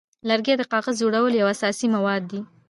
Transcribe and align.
لرګی 0.29 0.55
د 0.57 0.63
کاغذ 0.71 0.95
جوړولو 1.01 1.35
یو 1.41 1.47
اساسي 1.55 1.87
مواد 1.95 2.21
دی. 2.31 2.39